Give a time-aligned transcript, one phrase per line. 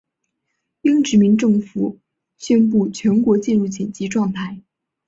[0.81, 1.99] 英殖民政府
[2.35, 4.59] 宣布全国进入紧急状态。